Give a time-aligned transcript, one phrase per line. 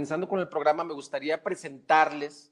[0.00, 2.50] comenzando con el programa, me gustaría presentarles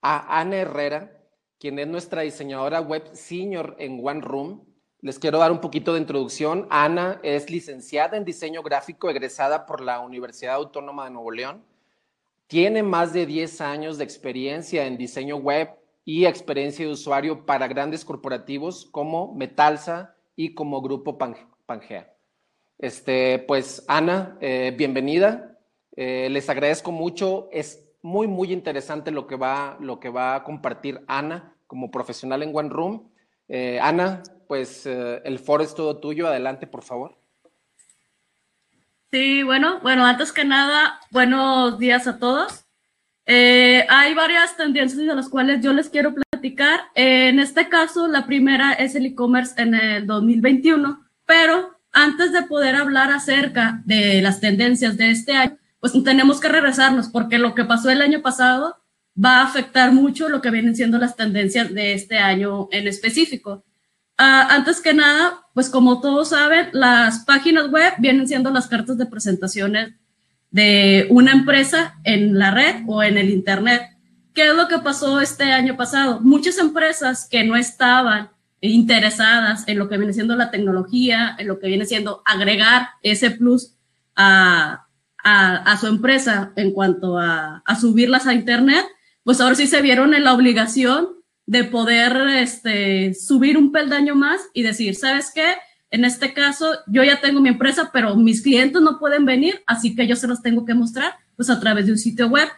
[0.00, 1.12] a Ana Herrera,
[1.60, 4.64] quien es nuestra diseñadora web senior en One Room.
[5.02, 6.66] Les quiero dar un poquito de introducción.
[6.70, 11.62] Ana es licenciada en diseño gráfico, egresada por la Universidad Autónoma de Nuevo León.
[12.46, 15.68] Tiene más de 10 años de experiencia en diseño web
[16.02, 22.10] y experiencia de usuario para grandes corporativos como Metalsa y como Grupo Pangea.
[22.78, 25.55] Este, pues Ana, eh, bienvenida.
[25.96, 27.48] Eh, les agradezco mucho.
[27.50, 32.42] Es muy, muy interesante lo que, va, lo que va a compartir Ana como profesional
[32.42, 33.10] en One Room.
[33.48, 36.28] Eh, Ana, pues eh, el foro es todo tuyo.
[36.28, 37.18] Adelante, por favor.
[39.10, 42.64] Sí, bueno, bueno, antes que nada, buenos días a todos.
[43.26, 46.80] hay varias tendencias de las cuales yo les quiero platicar.
[46.94, 52.74] en este caso, la primera es el e-commerce en el 2021, pero antes de poder
[52.74, 55.56] hablar acerca de las tendencias de este año,
[55.92, 58.76] pues tenemos que regresarnos porque lo que pasó el año pasado
[59.22, 63.64] va a afectar mucho lo que vienen siendo las tendencias de este año en específico.
[64.18, 68.98] Ah, antes que nada, pues como todos saben, las páginas web vienen siendo las cartas
[68.98, 69.94] de presentaciones
[70.50, 73.82] de una empresa en la red o en el Internet.
[74.34, 76.20] ¿Qué es lo que pasó este año pasado?
[76.20, 81.60] Muchas empresas que no estaban interesadas en lo que viene siendo la tecnología, en lo
[81.60, 83.74] que viene siendo agregar ese plus
[84.16, 84.85] a,
[85.28, 88.86] a, su empresa en cuanto a, subirlas a Internet,
[89.24, 91.08] pues ahora sí se vieron en la obligación
[91.46, 95.54] de poder este, subir un peldaño más y decir, ¿sabes qué?
[95.90, 99.96] En este caso, yo ya tengo mi empresa, pero mis clientes no pueden venir, así
[99.96, 102.48] que yo se los tengo que mostrar pues a través de un sitio web.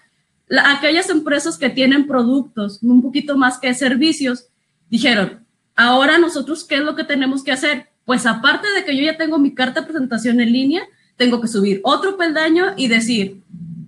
[0.65, 4.49] aquellas empresas que tienen productos un poquito más que servicios,
[4.91, 7.89] dijeron, ahora nosotros, ¿qué es lo que tenemos que hacer?
[8.05, 10.83] Pues aparte de que yo ya tengo mi carta de presentación en línea,
[11.19, 13.43] tengo que subir otro peldaño y decir,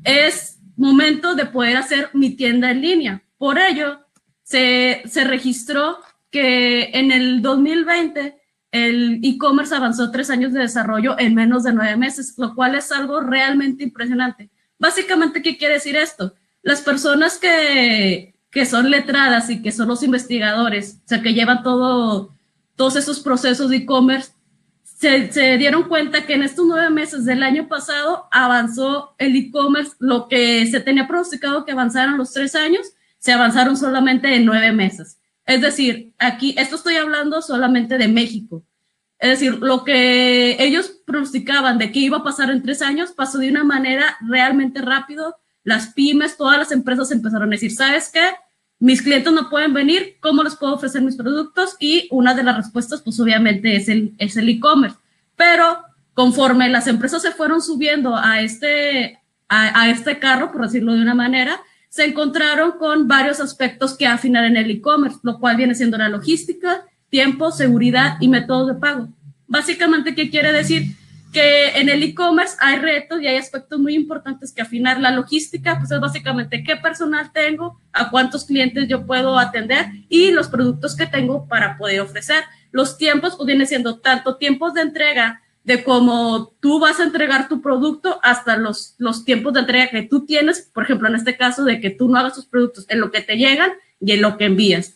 [0.05, 3.23] es momento de poder hacer mi tienda en línea.
[3.39, 4.01] Por ello,
[4.43, 5.99] se, se registró
[6.31, 8.37] que en el 2020
[8.73, 12.93] el e-commerce avanzó tres años de desarrollo en menos de nueve meses, lo cual es
[12.93, 14.51] algo realmente impresionante.
[14.79, 16.35] Básicamente, ¿qué quiere decir esto?
[16.63, 21.63] Las personas que, que son letradas y que son los investigadores, o sea, que llevan
[21.63, 22.35] todo,
[22.77, 24.33] todos esos procesos de e-commerce,
[25.01, 30.29] se, dieron cuenta que en estos nueve meses del año pasado avanzó el e-commerce, lo
[30.29, 35.19] que se tenía pronosticado que avanzaran los tres años, se avanzaron solamente en nueve meses.
[35.47, 38.63] Es decir, aquí, esto estoy hablando solamente de México.
[39.19, 43.39] Es decir, lo que ellos pronosticaban de que iba a pasar en tres años pasó
[43.39, 45.37] de una manera realmente rápido.
[45.65, 48.29] Las pymes, todas las empresas empezaron a decir, ¿sabes qué?
[48.81, 51.77] Mis clientes no pueden venir, ¿cómo les puedo ofrecer mis productos?
[51.79, 54.97] Y una de las respuestas, pues obviamente es el es el e-commerce.
[55.37, 60.95] Pero conforme las empresas se fueron subiendo a este, a, a, este carro, por decirlo
[60.95, 61.61] de una manera,
[61.91, 66.09] se encontraron con varios aspectos que afinar en el e-commerce, lo cual viene siendo la
[66.09, 69.09] logística, tiempo, seguridad y métodos de pago.
[69.47, 70.97] Básicamente, ¿qué quiere decir?
[71.33, 75.01] Que en el e-commerce hay retos y hay aspectos muy importantes que afinar.
[75.01, 80.31] La logística, pues es básicamente qué personal tengo, a cuántos clientes yo puedo atender y
[80.33, 82.45] los productos que tengo para poder ofrecer.
[82.73, 87.49] Los tiempos, pues viene siendo tanto tiempos de entrega de cómo tú vas a entregar
[87.49, 91.37] tu producto hasta los, los tiempos de entrega que tú tienes, por ejemplo, en este
[91.37, 94.23] caso de que tú no hagas tus productos en lo que te llegan y en
[94.23, 94.95] lo que envías.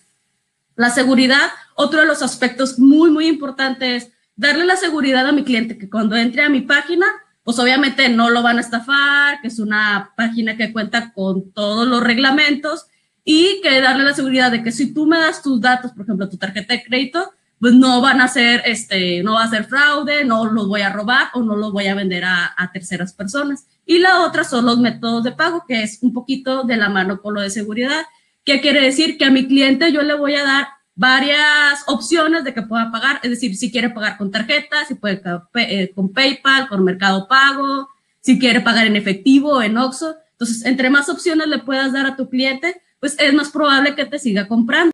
[0.74, 5.78] La seguridad, otro de los aspectos muy, muy importantes darle la seguridad a mi cliente
[5.78, 7.06] que cuando entre a mi página,
[7.44, 11.86] pues obviamente no lo van a estafar, que es una página que cuenta con todos
[11.86, 12.86] los reglamentos
[13.24, 16.28] y que darle la seguridad de que si tú me das tus datos, por ejemplo,
[16.28, 20.24] tu tarjeta de crédito, pues no van a ser, este, no va a ser fraude,
[20.24, 23.66] no los voy a robar o no los voy a vender a, terceras personas.
[23.86, 27.20] Y la otra son los métodos de pago, que es un poquito de la mano
[27.22, 28.02] con lo de seguridad,
[28.44, 32.54] que quiere decir que a mi cliente yo le voy a dar varias opciones de
[32.54, 35.22] que pueda pagar, es decir, si quiere pagar con tarjeta, si puede
[35.54, 37.88] eh, con PayPal, con Mercado Pago,
[38.20, 40.16] si quiere pagar en efectivo o en Oxxo.
[40.32, 44.06] Entonces, entre más opciones le puedas dar a tu cliente, pues es más probable que
[44.06, 44.92] te siga comprando.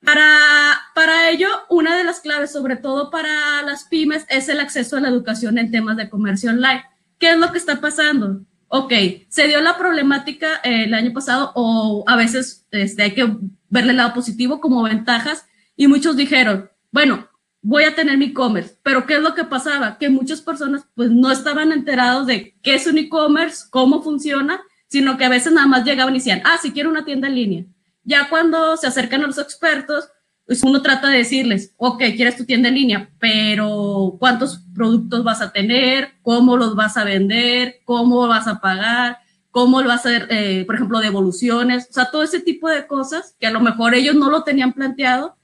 [0.00, 4.96] Para, para ello, una de las claves, sobre todo para las pymes, es el acceso
[4.96, 6.84] a la educación en temas de comercio online.
[7.18, 8.42] ¿Qué es lo que está pasando?
[8.68, 8.92] Ok,
[9.28, 13.36] se dio la problemática eh, el año pasado o a veces este, hay que
[13.68, 15.46] verle el lado positivo como ventajas
[15.76, 17.28] y muchos dijeron, bueno,
[17.62, 19.98] voy a tener mi e-commerce, pero ¿qué es lo que pasaba?
[19.98, 25.16] Que muchas personas pues no estaban enterados de qué es un e-commerce, cómo funciona, sino
[25.16, 27.64] que a veces nada más llegaban y decían, ah, si quiero una tienda en línea.
[28.04, 30.08] Ya cuando se acercan a los expertos,
[30.46, 35.42] pues uno trata de decirles, ok, quieres tu tienda en línea, pero ¿cuántos productos vas
[35.42, 36.12] a tener?
[36.22, 37.80] ¿Cómo los vas a vender?
[37.84, 39.18] ¿Cómo vas a pagar?
[39.50, 41.88] ¿Cómo lo vas a hacer, eh, por ejemplo, devoluciones?
[41.90, 44.72] O sea, todo ese tipo de cosas que a lo mejor ellos no lo tenían
[44.72, 45.36] planteado,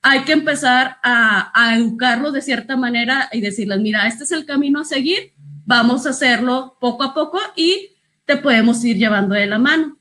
[0.00, 4.46] hay que empezar a, a educarlos de cierta manera y decirles, mira, este es el
[4.46, 5.34] camino a seguir,
[5.66, 7.90] vamos a hacerlo poco a poco y
[8.24, 9.95] te podemos ir llevando de la mano.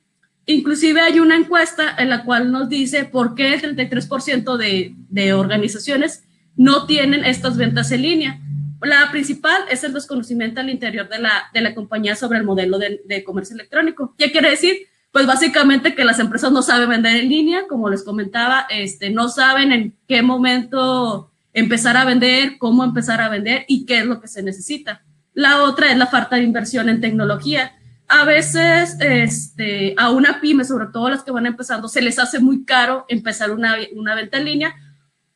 [0.48, 5.34] Inclusive hay una encuesta en la cual nos dice por qué el 33% de, de
[5.34, 6.24] organizaciones
[6.56, 8.42] no tienen estas ventas en línea.
[8.82, 12.78] La principal es el desconocimiento al interior de la, de la compañía sobre el modelo
[12.78, 14.14] de, de, comercio electrónico.
[14.18, 14.78] ¿Qué quiere decir?
[15.12, 19.30] Pues básicamente que las empresas no saben vender en línea, como les comentaba, este, no
[19.30, 24.22] saben en qué momento empezar a vender, cómo empezar a vender y qué es lo
[24.22, 25.04] que se necesita.
[25.34, 27.72] La otra es la falta de inversión en tecnología
[28.08, 32.40] a veces este, a una pyme, sobre todo las que van empezando, se les hace
[32.40, 33.76] muy caro empezar una,
[34.16, 34.76] venta en línea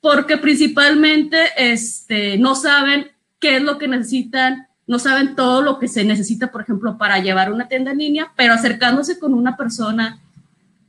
[0.01, 5.87] porque principalmente este, no saben qué es lo que necesitan, no saben todo lo que
[5.87, 10.19] se necesita, por ejemplo, para llevar una tienda en línea, pero acercándose con una persona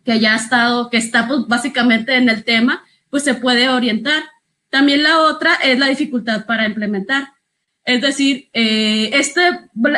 [0.05, 4.23] que ya ha estado, que está pues, básicamente en el tema, pues se puede orientar.
[4.71, 7.33] También la otra es la dificultad para implementar.
[7.85, 9.41] Es decir, eh, este,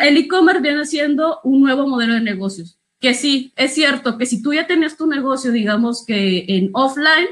[0.02, 2.78] el e-commerce viene siendo un nuevo modelo de negocios.
[3.00, 7.28] Que sí, es cierto que si tú ya tenías tu negocio, digamos que en offline,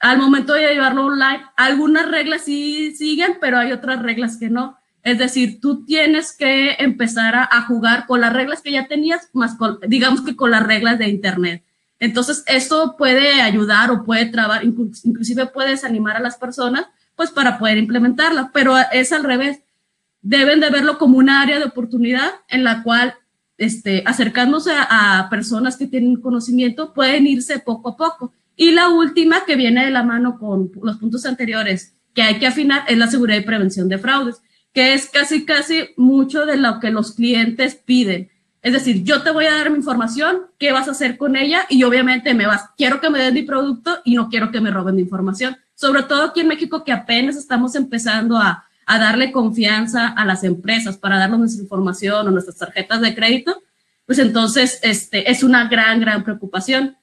[0.00, 4.76] al momento de llevarlo online, algunas reglas sí siguen, pero hay otras reglas que no.
[5.02, 9.56] Es decir, tú tienes que empezar a, jugar con las reglas que ya tenías, más
[9.56, 11.64] con, digamos que con las reglas de Internet.
[11.98, 16.86] Entonces, esto puede ayudar o puede trabar, inclusive puedes animar a las personas
[17.16, 19.60] pues para poder implementarla, pero es al revés.
[20.20, 23.14] Deben de verlo como un área de oportunidad en la cual
[23.58, 28.32] este, acercándose a, a personas que tienen conocimiento pueden irse poco a poco.
[28.56, 32.46] Y la última que viene de la mano con los puntos anteriores que hay que
[32.46, 34.42] afinar es la seguridad y prevención de fraudes,
[34.72, 38.30] que es casi, casi mucho de lo que los clientes piden.
[38.62, 41.66] Es decir, yo te voy a dar mi información, ¿qué vas a hacer con ella?
[41.68, 44.70] Y obviamente me vas, quiero que me des mi producto y no quiero que me
[44.70, 49.32] roben mi información sobre todo aquí en México que apenas estamos empezando a, a darle
[49.32, 53.60] confianza a las empresas para darnos nuestra información o nuestras tarjetas de crédito,
[54.06, 56.96] pues entonces este, es una gran, gran preocupación.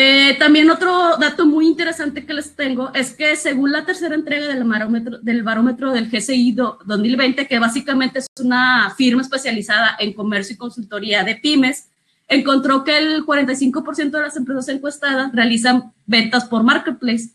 [0.00, 4.46] Eh, también otro dato muy interesante que les tengo es que según la tercera entrega
[4.46, 10.54] del barómetro del, barómetro del GCI 2020, que básicamente es una firma especializada en comercio
[10.54, 11.88] y consultoría de pymes,
[12.28, 17.30] encontró que el 45% de las empresas encuestadas realizan ventas por marketplace,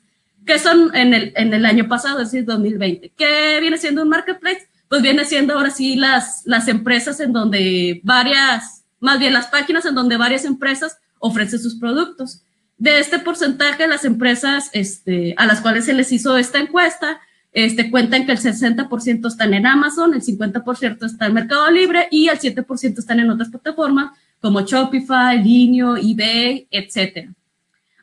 [0.46, 3.12] que son en el, en el año pasado, es decir, 2020.
[3.18, 4.70] ¿Qué viene siendo un marketplace?
[4.88, 9.86] Pues viene siendo ahora sí las, las empresas en donde varias, más bien las páginas
[9.86, 12.42] en donde varias empresas ofrecen sus productos.
[12.84, 17.22] De este porcentaje, las empresas este, a las cuales se les hizo esta encuesta,
[17.54, 22.28] este, cuentan que el 60% están en Amazon, el 50% está en Mercado Libre y
[22.28, 27.30] el 7% están en otras plataformas como Shopify, Linio, eBay, etc.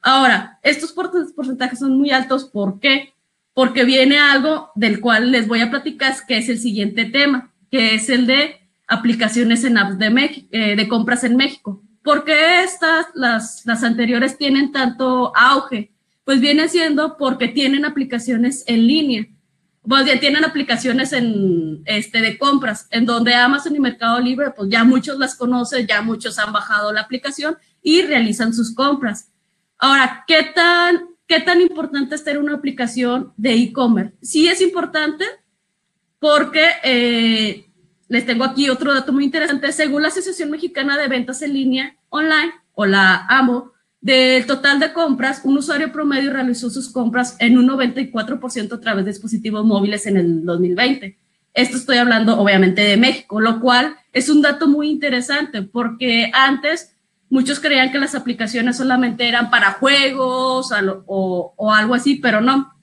[0.00, 3.12] Ahora, estos porcentajes son muy altos, ¿por qué?
[3.53, 7.97] Porque viene algo del cual les voy a platicar, que es el siguiente tema, que
[7.97, 11.82] es el de aplicaciones en apps de, México, eh, de compras en México.
[12.02, 15.93] ¿Por qué estas, las, las anteriores, tienen tanto auge?
[16.24, 19.27] Pues viene siendo porque tienen aplicaciones en línea
[19.82, 24.69] pues ya tienen aplicaciones en, este, de compras, en donde Amazon y Mercado Libre, pues
[24.70, 29.31] ya muchos las conocen, ya muchos han bajado la aplicación y realizan sus compras.
[29.79, 34.15] Ahora, ¿qué tan, qué tan importante es tener una aplicación de e-commerce?
[34.20, 35.24] Sí es importante
[36.19, 37.69] porque eh,
[38.10, 39.70] les tengo aquí otro dato muy interesante.
[39.70, 44.93] Según la Asociación Mexicana de Ventas en Línea Online, o la AMO, del total de
[44.93, 50.08] compras, un usuario promedio realizó sus compras en un 94% a través de dispositivos móviles
[50.08, 51.19] en el 2020.
[51.55, 56.96] Esto estoy hablando obviamente de México, lo cual es un dato muy interesante porque antes
[57.29, 60.72] muchos creían que las aplicaciones solamente eran para juegos
[61.06, 62.74] o, o algo así, pero no.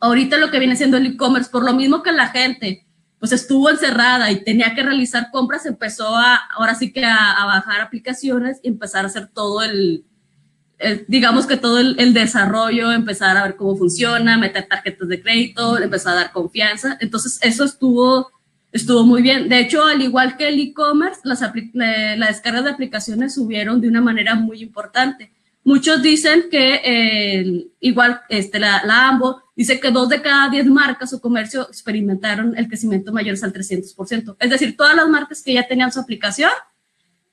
[0.00, 2.84] Ahorita lo que viene siendo el e-commerce, por lo mismo que la gente
[3.22, 7.80] pues estuvo encerrada y tenía que realizar compras, empezó a, ahora sí que a, bajar
[7.80, 10.04] aplicaciones y empezar a hacer todo el,
[10.80, 15.78] eh, digamos que todo el, desarrollo, empezar a ver cómo funciona, meter tarjetas de crédito,
[15.78, 16.98] empezar a dar confianza.
[17.00, 18.32] Entonces, eso estuvo,
[18.72, 19.48] estuvo muy bien.
[19.48, 21.42] De hecho, al igual que el e-commerce, las
[21.74, 25.30] la descarga de aplicaciones subieron de una manera muy importante.
[25.64, 31.12] Muchos dicen que igual este, la, la, AMBO dice que dos de cada diez marcas
[31.12, 34.36] o comercio experimentaron el crecimiento mayor al 300%.
[34.38, 36.50] Es decir, todas las marcas que ya tenían su aplicación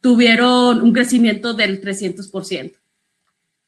[0.01, 2.73] tuvieron un crecimiento del 300%.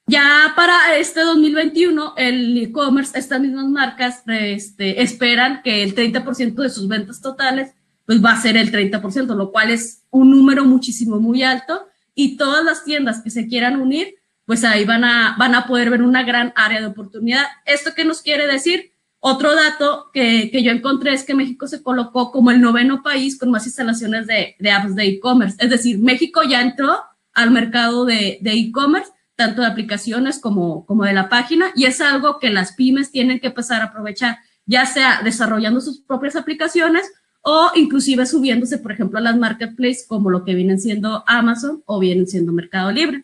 [0.08, 6.70] Ya para este 2021, el e-commerce, estas mismas marcas este, esperan que el 30% de
[6.70, 7.72] sus ventas totales
[8.06, 12.36] pues va a ser el 30%, lo cual es un número muchísimo muy alto y
[12.36, 14.16] todas las tiendas que se quieran unir,
[14.52, 17.46] pues ahí van a, van a poder ver una gran área de oportunidad.
[17.66, 18.92] ¿Esto qué nos quiere decir?
[19.22, 23.40] Otro dato que, que yo encontré es que México se colocó como el noveno país
[23.40, 25.56] con más instalaciones de, de apps de e-commerce.
[25.58, 27.00] Es decir, México ya entró
[27.34, 32.38] al mercado de e-commerce, tanto de aplicaciones como, como de la página, y es algo
[32.38, 37.10] que las pymes tienen que empezar a aprovechar, ya sea desarrollando sus propias aplicaciones
[37.42, 42.00] o inclusive subiéndose, por ejemplo, a las marketplaces como lo que vienen siendo Amazon o
[42.00, 43.24] vienen siendo Mercado Libre.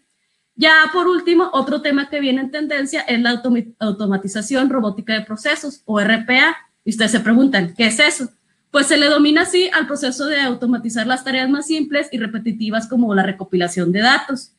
[0.57, 3.41] Ya por último, otro tema que viene en tendencia es la
[3.79, 6.57] automatización robótica de procesos o RPA.
[6.83, 8.31] Y ustedes se preguntan, ¿qué es eso?
[8.71, 12.87] Pues se le domina así al proceso de automatizar las tareas más simples y repetitivas
[12.87, 14.53] como la recopilación de datos.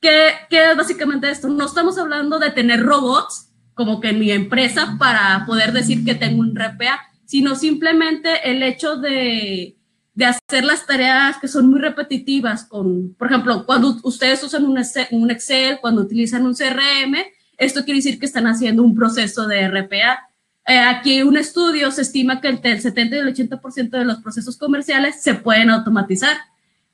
[0.00, 1.48] ¿Qué, ¿Qué es básicamente esto?
[1.48, 6.14] No estamos hablando de tener robots como que en mi empresa para poder decir que
[6.14, 9.76] tengo un RPA, sino simplemente el hecho de,
[10.14, 15.30] de hacer las tareas que son muy repetitivas, con, por ejemplo, cuando ustedes usan un
[15.30, 17.16] Excel, cuando utilizan un CRM,
[17.56, 20.30] esto quiere decir que están haciendo un proceso de RPA.
[20.66, 24.18] Eh, aquí un estudio se estima que entre el 70 y el 80% de los
[24.18, 26.36] procesos comerciales se pueden automatizar.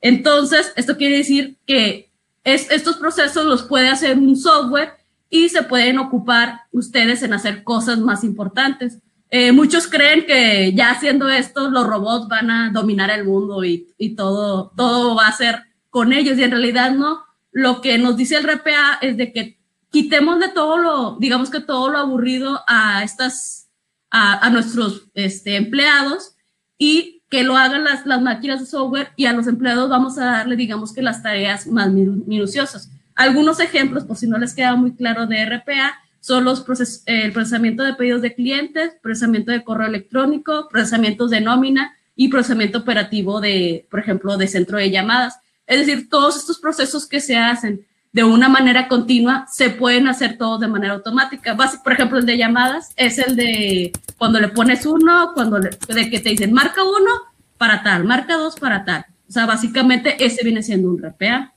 [0.01, 2.11] Entonces, esto quiere decir que
[2.43, 4.91] es, estos procesos los puede hacer un software
[5.29, 8.99] y se pueden ocupar ustedes en hacer cosas más importantes.
[9.29, 13.93] Eh, muchos creen que ya haciendo esto los robots van a dominar el mundo y,
[13.97, 17.25] y, todo, todo va a ser con ellos y en realidad no.
[17.51, 21.59] Lo que nos dice el RPA es de que quitemos de todo lo, digamos que
[21.59, 23.69] todo lo aburrido a estas,
[24.09, 26.35] a, a nuestros este, empleados
[26.77, 30.25] y que lo hagan las, las máquinas de software y a los empleados vamos a
[30.25, 32.89] darle, digamos que las tareas más minuciosas.
[33.15, 37.31] Algunos ejemplos, por si no les queda muy claro de RPA, son los proces el
[37.31, 43.39] procesamiento de pedidos de clientes, procesamiento de correo electrónico, procesamientos de nómina y procesamiento operativo
[43.39, 45.39] de, por ejemplo, de centro de llamadas.
[45.65, 50.37] Es decir, todos estos procesos que se hacen de una manera continua se pueden hacer
[50.37, 51.55] todos de manera automática.
[51.55, 56.09] por ejemplo, el de llamadas es el de cuando le pones uno, cuando le, de
[56.09, 57.11] que te dicen marca uno
[57.57, 59.05] para tal, marca dos para tal.
[59.29, 61.53] O sea, básicamente ese viene siendo un RPA.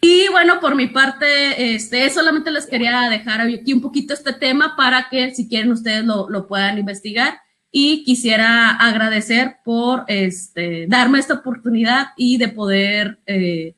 [0.00, 4.74] Y bueno, por mi parte, este, solamente les quería dejar aquí un poquito este tema
[4.76, 7.38] para que si quieren ustedes lo, lo puedan investigar.
[7.70, 13.76] Y quisiera agradecer por este, darme esta oportunidad y de poder eh,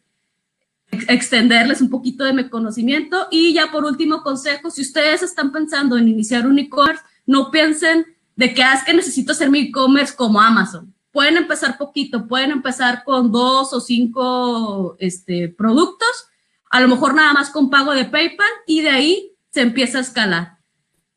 [1.09, 3.27] extenderles un poquito de mi conocimiento.
[3.31, 8.07] Y ya por último consejo, si ustedes están pensando en iniciar un e-commerce, no piensen
[8.37, 12.51] de que ah, es que necesito hacer mi e-commerce como Amazon pueden empezar poquito, pueden
[12.51, 16.29] empezar con dos o cinco este, productos,
[16.71, 20.03] a lo mejor nada más con pago de PayPal y de ahí se empieza a
[20.03, 20.59] escalar.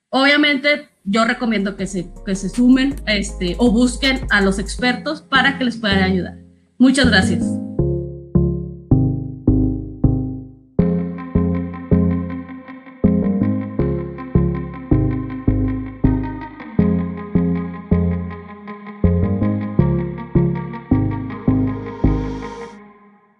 [0.10, 5.58] Obviamente yo recomiendo que se, que se sumen este, o busquen a los expertos para
[5.58, 6.38] que les puedan ayudar.
[6.78, 7.65] Muchas gracias.